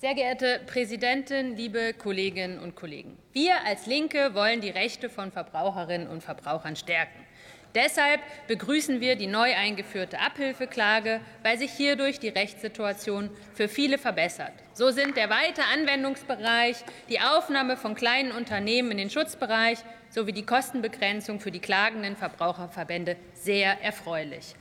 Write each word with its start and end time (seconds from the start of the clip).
Sehr 0.00 0.14
geehrte 0.14 0.62
Präsidentin, 0.64 1.58
liebe 1.58 1.92
Kolleginnen 1.92 2.58
und 2.58 2.74
Kollegen! 2.74 3.18
Wir 3.34 3.52
als 3.66 3.84
Linke 3.84 4.34
wollen 4.34 4.62
die 4.62 4.70
Rechte 4.70 5.10
von 5.10 5.30
Verbraucherinnen 5.30 6.08
und 6.08 6.22
Verbrauchern 6.22 6.74
stärken. 6.74 7.18
Deshalb 7.74 8.22
begrüßen 8.46 9.02
wir 9.02 9.16
die 9.16 9.26
neu 9.26 9.54
eingeführte 9.54 10.18
Abhilfeklage, 10.18 11.20
weil 11.42 11.58
sich 11.58 11.72
hierdurch 11.72 12.18
die 12.18 12.30
Rechtssituation 12.30 13.28
für 13.52 13.68
viele 13.68 13.98
verbessert. 13.98 14.54
So 14.72 14.90
sind 14.90 15.18
der 15.18 15.28
weite 15.28 15.64
Anwendungsbereich, 15.70 16.76
die 17.10 17.20
Aufnahme 17.20 17.76
von 17.76 17.94
kleinen 17.94 18.32
Unternehmen 18.32 18.92
in 18.92 18.96
den 18.96 19.10
Schutzbereich 19.10 19.80
sowie 20.08 20.32
die 20.32 20.46
Kostenbegrenzung 20.46 21.40
für 21.40 21.50
die 21.50 21.60
klagenden 21.60 22.16
Verbraucherverbände 22.16 23.16
sehr 23.34 23.82
erfreulich. 23.82 24.54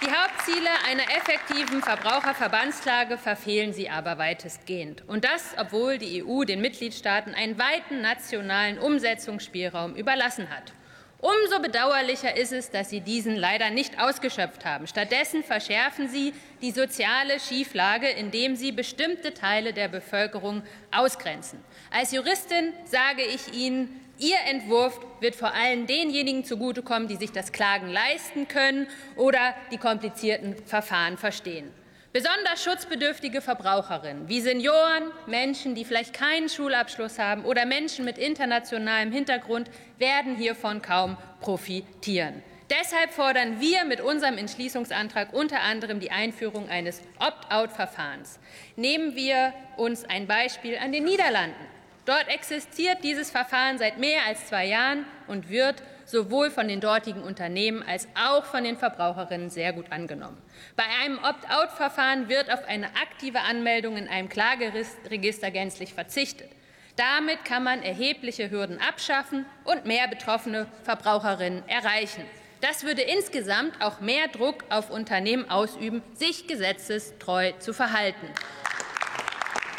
Die 0.00 0.06
Hauptziele 0.06 0.70
einer 0.86 1.02
effektiven 1.16 1.82
Verbraucherverbandsklage 1.82 3.18
verfehlen 3.18 3.72
sie 3.72 3.90
aber 3.90 4.16
weitestgehend. 4.16 5.02
Und 5.08 5.24
das, 5.24 5.56
obwohl 5.58 5.98
die 5.98 6.24
EU 6.24 6.44
den 6.44 6.60
Mitgliedstaaten 6.60 7.34
einen 7.34 7.58
weiten 7.58 8.00
nationalen 8.00 8.78
Umsetzungsspielraum 8.78 9.96
überlassen 9.96 10.50
hat. 10.50 10.72
Umso 11.20 11.60
bedauerlicher 11.60 12.36
ist 12.36 12.52
es, 12.52 12.70
dass 12.70 12.90
Sie 12.90 13.00
diesen 13.00 13.34
leider 13.34 13.70
nicht 13.70 14.00
ausgeschöpft 14.00 14.64
haben. 14.64 14.86
Stattdessen 14.86 15.42
verschärfen 15.42 16.08
Sie 16.08 16.32
die 16.62 16.70
soziale 16.70 17.40
Schieflage, 17.40 18.08
indem 18.08 18.54
Sie 18.54 18.70
bestimmte 18.70 19.34
Teile 19.34 19.72
der 19.72 19.88
Bevölkerung 19.88 20.62
ausgrenzen. 20.92 21.58
Als 21.90 22.12
Juristin 22.12 22.72
sage 22.84 23.22
ich 23.22 23.52
Ihnen, 23.52 24.00
Ihr 24.20 24.36
Entwurf 24.48 25.00
wird 25.20 25.34
vor 25.34 25.54
allem 25.54 25.86
denjenigen 25.86 26.44
zugutekommen, 26.44 27.08
die 27.08 27.16
sich 27.16 27.32
das 27.32 27.50
Klagen 27.52 27.88
leisten 27.88 28.46
können 28.46 28.86
oder 29.16 29.54
die 29.72 29.78
komplizierten 29.78 30.56
Verfahren 30.66 31.16
verstehen. 31.16 31.72
Besonders 32.10 32.64
schutzbedürftige 32.64 33.42
Verbraucherinnen 33.42 34.30
wie 34.30 34.40
Senioren, 34.40 35.12
Menschen, 35.26 35.74
die 35.74 35.84
vielleicht 35.84 36.14
keinen 36.14 36.48
Schulabschluss 36.48 37.18
haben 37.18 37.44
oder 37.44 37.66
Menschen 37.66 38.06
mit 38.06 38.16
internationalem 38.16 39.12
Hintergrund 39.12 39.70
werden 39.98 40.34
hiervon 40.34 40.80
kaum 40.80 41.18
profitieren. 41.40 42.42
Deshalb 42.70 43.12
fordern 43.12 43.60
wir 43.60 43.84
mit 43.84 44.00
unserem 44.00 44.38
Entschließungsantrag 44.38 45.34
unter 45.34 45.60
anderem 45.60 46.00
die 46.00 46.10
Einführung 46.10 46.70
eines 46.70 47.02
Opt-out-Verfahrens. 47.18 48.38
Nehmen 48.76 49.14
wir 49.14 49.52
uns 49.76 50.04
ein 50.04 50.26
Beispiel 50.26 50.78
an 50.78 50.92
den 50.92 51.04
Niederlanden. 51.04 51.66
Dort 52.06 52.28
existiert 52.28 53.04
dieses 53.04 53.30
Verfahren 53.30 53.76
seit 53.76 53.98
mehr 53.98 54.20
als 54.26 54.46
zwei 54.46 54.64
Jahren 54.64 55.04
und 55.26 55.50
wird 55.50 55.82
sowohl 56.10 56.50
von 56.50 56.68
den 56.68 56.80
dortigen 56.80 57.22
Unternehmen 57.22 57.82
als 57.82 58.08
auch 58.14 58.44
von 58.44 58.64
den 58.64 58.76
Verbraucherinnen 58.76 59.50
sehr 59.50 59.72
gut 59.72 59.92
angenommen. 59.92 60.38
Bei 60.76 60.84
einem 61.02 61.18
Opt-out-Verfahren 61.18 62.28
wird 62.28 62.50
auf 62.50 62.66
eine 62.66 62.86
aktive 63.00 63.40
Anmeldung 63.40 63.96
in 63.96 64.08
einem 64.08 64.28
Klageregister 64.28 65.50
gänzlich 65.50 65.94
verzichtet. 65.94 66.50
Damit 66.96 67.44
kann 67.44 67.62
man 67.62 67.82
erhebliche 67.82 68.50
Hürden 68.50 68.80
abschaffen 68.80 69.46
und 69.64 69.84
mehr 69.84 70.08
betroffene 70.08 70.66
Verbraucherinnen 70.82 71.62
erreichen. 71.68 72.24
Das 72.60 72.82
würde 72.82 73.02
insgesamt 73.02 73.80
auch 73.80 74.00
mehr 74.00 74.26
Druck 74.26 74.64
auf 74.68 74.90
Unternehmen 74.90 75.48
ausüben, 75.48 76.02
sich 76.14 76.48
gesetzestreu 76.48 77.52
zu 77.60 77.72
verhalten. 77.72 78.26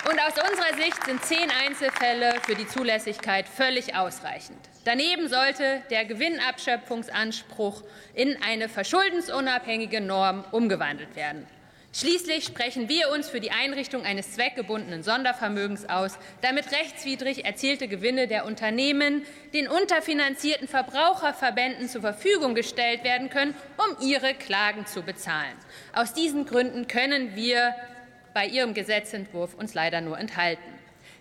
Und 0.09 0.19
aus 0.21 0.33
unserer 0.49 0.75
Sicht 0.75 1.03
sind 1.05 1.23
zehn 1.23 1.52
Einzelfälle 1.63 2.33
für 2.43 2.55
die 2.55 2.67
Zulässigkeit 2.67 3.47
völlig 3.47 3.95
ausreichend. 3.95 4.57
Daneben 4.83 5.27
sollte 5.27 5.83
der 5.91 6.03
Gewinnabschöpfungsanspruch 6.05 7.83
in 8.15 8.35
eine 8.41 8.69
verschuldensunabhängige 8.69 10.02
Norm 10.02 10.45
umgewandelt 10.52 11.15
werden. 11.15 11.45
Schließlich 11.93 12.45
sprechen 12.45 12.89
wir 12.89 13.11
uns 13.11 13.30
für 13.30 13.39
die 13.39 13.52
Einrichtung 13.52 14.03
eines 14.03 14.33
zweckgebundenen 14.33 15.03
Sondervermögens 15.03 15.87
aus, 15.87 16.17
damit 16.42 16.71
rechtswidrig 16.71 17.45
erzielte 17.45 17.87
Gewinne 17.87 18.27
der 18.27 18.45
Unternehmen 18.45 19.23
den 19.53 19.67
unterfinanzierten 19.67 20.67
Verbraucherverbänden 20.67 21.87
zur 21.87 22.02
Verfügung 22.02 22.55
gestellt 22.55 23.03
werden 23.03 23.30
können, 23.30 23.53
um 23.77 24.08
ihre 24.08 24.33
Klagen 24.33 24.87
zu 24.87 25.03
bezahlen. 25.03 25.53
Aus 25.93 26.14
diesen 26.14 26.48
Gründen 26.48 26.87
können 26.87 27.36
wir 27.36 27.75
bei 28.34 28.45
Ihrem 28.48 28.73
Gesetzentwurf 28.73 29.54
uns 29.54 29.73
leider 29.73 30.02
nur 30.02 30.17
enthalten. 30.17 30.80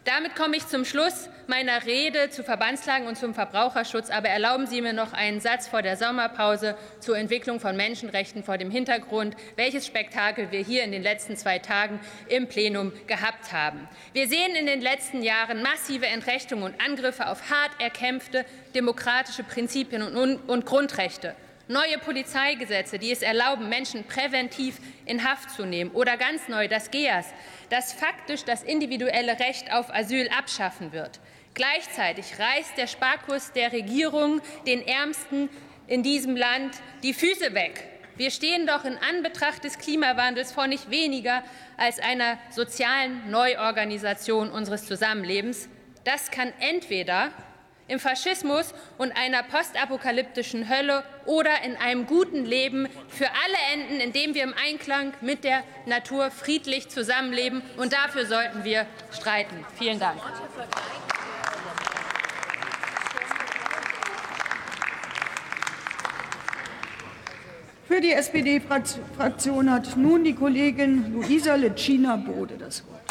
Damit 0.08 0.36
komme 0.36 0.56
ich 0.56 0.66
zum 0.66 0.86
Schluss 0.86 1.28
meiner 1.48 1.84
Rede 1.84 2.30
zu 2.30 2.42
Verbandsklagen 2.42 3.06
und 3.06 3.18
zum 3.18 3.34
Verbraucherschutz. 3.34 4.08
Aber 4.08 4.30
erlauben 4.30 4.66
Sie 4.66 4.80
mir 4.80 4.94
noch 4.94 5.12
einen 5.12 5.40
Satz 5.40 5.68
vor 5.68 5.82
der 5.82 5.98
Sommerpause 5.98 6.78
zur 6.98 7.18
Entwicklung 7.18 7.60
von 7.60 7.76
Menschenrechten 7.76 8.42
vor 8.42 8.56
dem 8.56 8.70
Hintergrund, 8.70 9.36
welches 9.56 9.86
Spektakel 9.86 10.50
wir 10.50 10.60
hier 10.60 10.82
in 10.82 10.92
den 10.92 11.02
letzten 11.02 11.36
zwei 11.36 11.58
Tagen 11.58 12.00
im 12.28 12.46
Plenum 12.46 12.92
gehabt 13.06 13.52
haben. 13.52 13.86
Wir 14.14 14.28
sehen 14.28 14.56
in 14.56 14.64
den 14.64 14.80
letzten 14.80 15.22
Jahren 15.22 15.60
massive 15.62 16.06
Entrechtungen 16.06 16.62
und 16.62 16.80
Angriffe 16.80 17.26
auf 17.28 17.50
hart 17.50 17.72
erkämpfte 17.78 18.46
demokratische 18.74 19.42
Prinzipien 19.42 20.02
und 20.02 20.64
Grundrechte 20.64 21.34
neue 21.68 21.98
Polizeigesetze, 21.98 22.98
die 22.98 23.12
es 23.12 23.22
erlauben, 23.22 23.68
Menschen 23.68 24.04
präventiv 24.04 24.78
in 25.04 25.28
Haft 25.28 25.50
zu 25.50 25.64
nehmen, 25.64 25.90
oder 25.92 26.16
ganz 26.16 26.48
neu 26.48 26.68
das 26.68 26.90
GEAS, 26.90 27.26
das 27.70 27.92
faktisch 27.92 28.44
das 28.44 28.62
individuelle 28.62 29.38
Recht 29.38 29.72
auf 29.72 29.94
Asyl 29.94 30.28
abschaffen 30.36 30.92
wird. 30.92 31.20
Gleichzeitig 31.54 32.38
reißt 32.38 32.76
der 32.76 32.86
Sparkurs 32.86 33.52
der 33.52 33.72
Regierung 33.72 34.40
den 34.66 34.86
Ärmsten 34.86 35.48
in 35.86 36.02
diesem 36.02 36.36
Land 36.36 36.74
die 37.02 37.14
Füße 37.14 37.54
weg. 37.54 37.84
Wir 38.16 38.30
stehen 38.30 38.66
doch 38.66 38.84
in 38.84 38.98
Anbetracht 38.98 39.62
des 39.62 39.78
Klimawandels 39.78 40.52
vor 40.52 40.66
nicht 40.66 40.90
weniger 40.90 41.42
als 41.76 42.00
einer 42.00 42.38
sozialen 42.50 43.30
Neuorganisation 43.30 44.50
unseres 44.50 44.86
Zusammenlebens. 44.86 45.68
Das 46.04 46.30
kann 46.30 46.52
entweder 46.58 47.30
im 47.88 47.98
Faschismus 47.98 48.74
und 48.98 49.12
einer 49.12 49.42
postapokalyptischen 49.42 50.68
Hölle 50.68 51.02
oder 51.26 51.62
in 51.64 51.76
einem 51.76 52.06
guten 52.06 52.44
Leben 52.44 52.88
für 53.08 53.26
alle 53.26 53.80
enden, 53.80 54.00
indem 54.00 54.34
wir 54.34 54.44
im 54.44 54.54
Einklang 54.54 55.12
mit 55.20 55.42
der 55.42 55.64
Natur 55.86 56.30
friedlich 56.30 56.88
zusammenleben. 56.88 57.62
Und 57.76 57.92
dafür 57.92 58.26
sollten 58.26 58.62
wir 58.64 58.86
streiten. 59.10 59.64
Vielen 59.76 59.98
Dank. 59.98 60.20
Für 67.88 68.02
die 68.02 68.12
SPD-Fraktion 68.12 69.70
hat 69.70 69.96
nun 69.96 70.22
die 70.22 70.34
Kollegin 70.34 71.10
Luisa 71.10 71.54
Lecina 71.54 72.16
Bode 72.16 72.58
das 72.58 72.86
Wort. 72.86 73.07